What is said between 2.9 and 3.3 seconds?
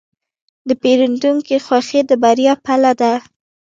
ده.